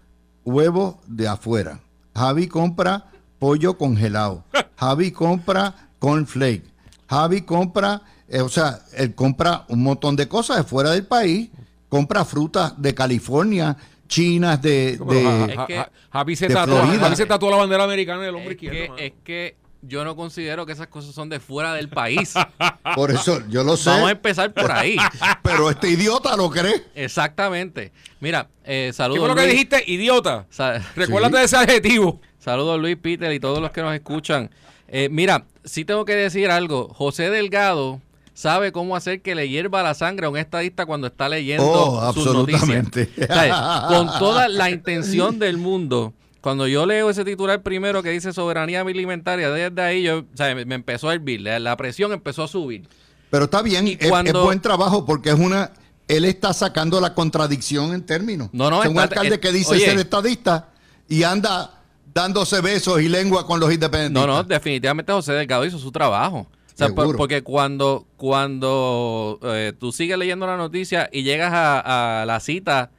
[0.45, 1.81] huevos de afuera.
[2.15, 3.07] Javi compra
[3.39, 4.45] pollo congelado.
[4.77, 6.65] Javi compra cornflake.
[7.09, 11.51] Javi compra, eh, o sea, él compra un montón de cosas de fuera del país.
[11.89, 13.77] Compra frutas de California,
[14.09, 14.99] chinas de...
[14.99, 17.03] De Es que- Javi se de tatuó, Florida.
[17.05, 18.97] Javi se tatuó la bandera americana del hombre Es izquierdo.
[18.97, 19.57] que, es que
[19.87, 22.35] yo no considero que esas cosas son de fuera del país.
[22.97, 24.97] por eso, yo lo sé, Vamos a empezar por ahí.
[25.43, 26.85] pero este idiota lo cree.
[26.95, 27.93] Exactamente.
[28.21, 29.21] Mira, eh, ¿Qué saludos.
[29.21, 29.53] fue lo que Luis.
[29.53, 29.85] dijiste?
[29.87, 30.47] Idiota.
[30.51, 32.21] Sa- Recuérdate de ese adjetivo.
[32.39, 34.51] Saludos Luis Peter y todos los que nos escuchan.
[34.89, 36.89] Eh, mira, sí tengo que decir algo.
[36.93, 38.01] José Delgado
[38.35, 42.13] sabe cómo hacer que le hierva la sangre a un estadista cuando está leyendo Oh,
[42.13, 43.09] sus absolutamente.
[43.17, 43.61] noticias.
[43.89, 46.13] Con toda la intención del mundo.
[46.45, 50.55] Cuando yo leo ese titular primero que dice soberanía alimentaria, desde ahí yo, o sea,
[50.55, 52.87] me empezó a hervir, la, la presión empezó a subir.
[53.31, 55.71] Pero está bien, Y es, buen trabajo porque es una.
[56.07, 58.51] Él está sacando la contradicción en términos.
[58.53, 59.87] No, no, Es un alcalde es- que dice oye.
[59.87, 60.69] ser estadista
[61.09, 61.81] y anda
[62.13, 64.27] dándose besos y lengua con los independentistas.
[64.27, 66.41] No, no, definitivamente José Delgado hizo su trabajo.
[66.41, 67.17] O sea, por- Seguro.
[67.17, 72.91] porque cuando, cuando eh, tú sigues leyendo la noticia y llegas a, a la cita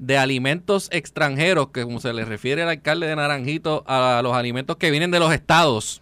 [0.00, 4.76] de alimentos extranjeros, que como se le refiere al alcalde de Naranjito a los alimentos
[4.76, 6.00] que vienen de los estados,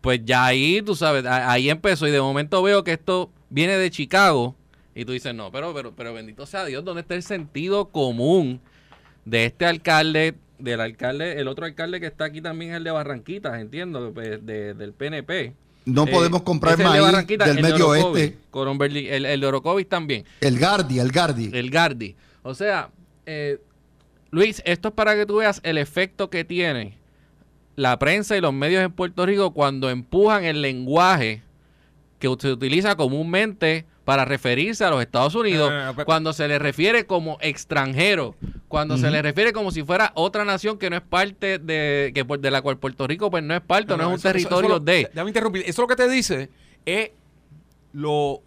[0.00, 3.90] pues ya ahí, tú sabes, ahí empezó y de momento veo que esto viene de
[3.90, 4.56] Chicago
[4.94, 8.60] y tú dices, no, pero, pero, pero bendito sea Dios, ¿dónde está el sentido común
[9.24, 12.90] de este alcalde, del alcalde, el otro alcalde que está aquí también es el de
[12.90, 15.54] Barranquitas, entiendo, pues, de- del PNP.
[15.84, 18.36] No Eh, podemos comprar el de maíz Barranquitas, del el de medio oeste.
[18.50, 20.24] Coron Berli- el, el de Orocovis también.
[20.40, 21.50] El Gardi, el Gardi.
[21.52, 22.16] El Gardi.
[22.42, 22.90] O sea,
[23.26, 23.58] eh,
[24.30, 26.98] Luis, esto es para que tú veas el efecto que tiene
[27.76, 31.42] la prensa y los medios en Puerto Rico cuando empujan el lenguaje
[32.18, 35.72] que se utiliza comúnmente para referirse a los Estados Unidos,
[36.04, 38.34] cuando se le refiere como extranjero,
[38.66, 42.24] cuando se le refiere como si fuera otra nación que no es parte de, que
[42.24, 44.80] de la cual Puerto Rico pues no es parte, no, es un eso- territorio eso
[44.80, 45.08] de...
[45.12, 45.62] Déjame interrumpir.
[45.64, 46.50] Eso lo que te dice
[46.84, 47.10] es
[47.92, 48.42] lo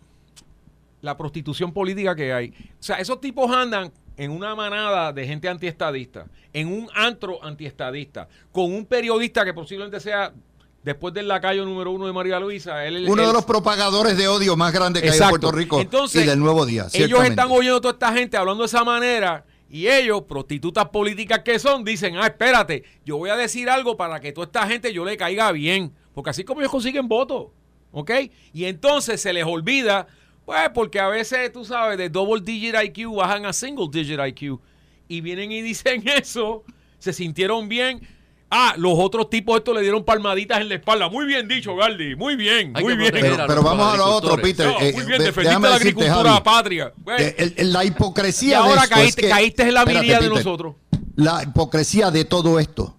[1.03, 2.49] la prostitución política que hay.
[2.49, 8.29] O sea, esos tipos andan en una manada de gente antiestadista, en un antro antiestadista,
[8.53, 10.33] con un periodista que posiblemente sea,
[10.81, 14.29] después del lacayo número uno de María Luisa, él, Uno él- de los propagadores de
[14.29, 15.39] odio más grandes que hay en Exacto.
[15.41, 16.87] Puerto Rico Entonces, y del Nuevo Día.
[16.93, 21.39] Ellos están oyendo a toda esta gente hablando de esa manera y ellos, prostitutas políticas
[21.39, 24.93] que son, dicen, ah, espérate, yo voy a decir algo para que toda esta gente
[24.93, 27.47] yo le caiga bien, porque así como ellos consiguen votos,
[27.91, 28.11] ¿ok?
[28.53, 30.07] Y entonces se les olvida,
[30.45, 34.59] pues porque a veces, tú sabes, de double digit IQ bajan a single digit IQ
[35.07, 36.63] y vienen y dicen eso,
[36.99, 38.07] se sintieron bien.
[38.55, 41.09] Ah, los otros tipos estos le dieron palmaditas en la espalda.
[41.09, 42.15] Muy bien dicho, Galdi.
[42.15, 43.09] Muy bien, Hay muy bien.
[43.11, 44.35] Pero, a vamos a lo otro.
[44.37, 44.67] Peter.
[44.67, 46.93] No, Eh, muy bien, de- defendiste déjame la decirte, agricultura Javi, patria.
[46.97, 49.73] Bueno, eh, el- el- la y hipocresía de ahora esto caíste, es que- caíste en
[49.73, 50.75] la miría de nosotros.
[51.15, 52.95] La hipocresía de todo esto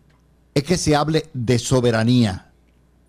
[0.55, 2.51] es que se hable de soberanía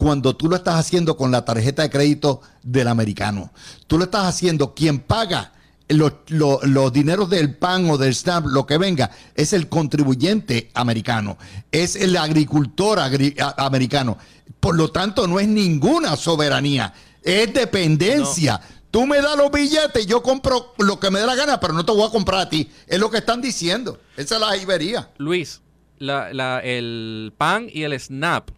[0.06, 3.51] cuando tú lo estás haciendo con la tarjeta de crédito del americano.
[3.88, 5.51] Tú lo estás haciendo, quien paga
[5.88, 10.70] los, los- los dineros del PAN o del SNAP, lo que venga, es el contribuyente
[10.76, 11.39] americano,
[11.72, 14.20] es el agricultor agri- americano.
[14.60, 16.93] Por lo tanto, no es ninguna soberanía,
[17.24, 18.62] es dependencia.
[18.91, 21.84] Tú me das los billetes, yo compro lo que me dé la gana, pero no
[21.84, 22.70] te voy a comprar a ti.
[22.86, 23.99] Es lo que están diciendo.
[24.18, 25.10] Esa es la ibería.
[25.18, 25.62] Luis,
[25.97, 28.49] la- la- el PAN y el SNAP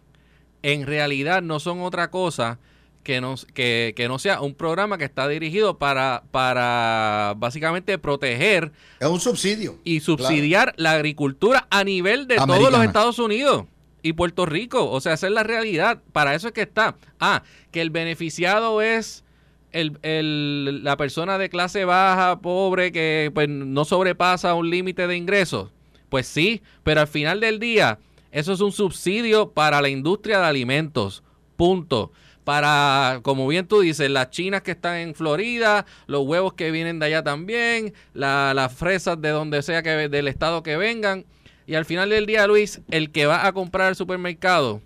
[0.72, 2.58] en realidad no son otra cosa
[3.04, 8.70] que no, que, que no sea un programa que está dirigido para, para básicamente proteger
[9.00, 9.78] Es un subsidio.
[9.84, 12.84] y subsidiar la agricultura a nivel de todos los.
[12.84, 13.64] Estados Unidos
[14.02, 14.90] y Puerto Rico.
[14.90, 16.02] O sea, esa es la realidad.
[16.12, 16.96] Para eso es que está.
[17.18, 19.24] Ah, que el beneficiado es
[19.72, 25.16] el, el- la persona de clase baja, pobre, que pues, no sobrepasa un límite de
[25.16, 25.70] ingresos.
[26.10, 27.98] Pues sí, pero al final del día,
[28.32, 31.22] eso es un subsidio para la industria de alimentos.
[31.56, 32.12] Punto.
[32.44, 36.98] Para, como bien tú dices, las chinas que están en Florida, los huevos que vienen
[36.98, 41.26] de allá también, la- las fresas de donde sea que del estado que vengan.
[41.66, 44.80] Y al final del día, Luis, el que va a comprar al supermercado,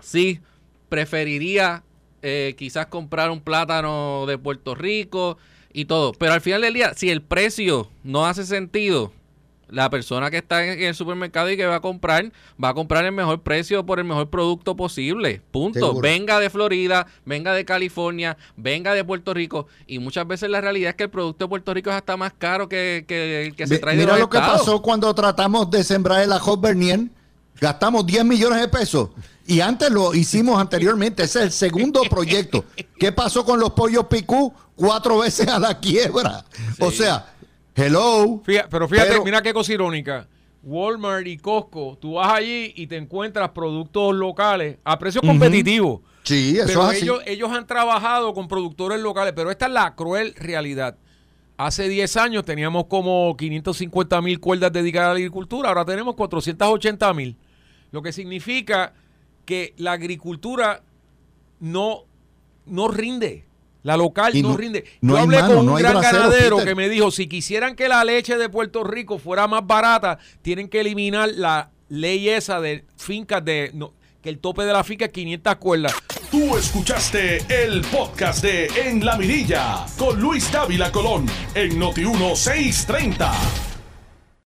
[0.00, 0.40] sí,
[0.90, 1.82] preferiría
[2.20, 5.38] eh, quizás comprar un plátano de Puerto Rico
[5.72, 6.12] y todo.
[6.12, 9.12] Pero al final del día, si el precio no hace sentido,
[9.70, 13.04] la persona que está en el supermercado y que va a comprar, va a comprar
[13.04, 15.42] el mejor precio por el mejor producto posible.
[15.50, 15.78] Punto.
[15.78, 16.00] Seguro.
[16.00, 19.66] Venga de Florida, venga de California, venga de Puerto Rico.
[19.86, 22.32] Y muchas veces la realidad es que el producto de Puerto Rico es hasta más
[22.36, 24.60] caro que, que el que se trae de Mira los lo que estados.
[24.60, 27.00] pasó cuando tratamos de sembrar el ajo Bernier.
[27.60, 29.10] Gastamos 10 millones de pesos.
[29.46, 31.24] Y antes lo hicimos anteriormente.
[31.24, 32.64] Ese es el segundo proyecto.
[32.98, 34.52] ¿Qué pasó con los pollos picú?
[34.76, 36.44] Cuatro veces a la quiebra.
[36.78, 37.34] O sea,
[37.78, 38.40] hello.
[38.44, 40.28] Fíjate- pero fíjate, Pero- mira qué cosa irónica.
[40.62, 46.00] Walmart y Costco, tú vas allí y te encuentras productos locales a precios competitivos.
[46.24, 47.04] Sí, eso Pero es así.
[47.04, 50.96] ellos, ellos han trabajado con productores locales, pero esta es la cruel realidad.
[51.56, 57.14] Hace 10 años teníamos como 550 mil cuerdas dedicadas a la agricultura, ahora tenemos 480
[57.14, 57.36] mil.
[57.92, 58.92] Lo que significa
[59.44, 60.82] que la agricultura
[61.60, 62.02] no,
[62.66, 63.44] no rinde.
[63.82, 64.84] La local Y no, no- rinde.
[65.00, 66.68] no Yo hablé mano, con un gran bracero, ganadero Peter.
[66.68, 70.68] que me dijo, si quisieran que la leche de Puerto Rico fuera más barata, tienen
[70.68, 73.70] que eliminar la ley esa de fincas de...
[73.74, 75.94] no, que el tope de la finca es 500 cuerdas.
[76.30, 83.32] Tú escuchaste el podcast de En la Mirilla con Luis Dávila Colón en Noti 1630.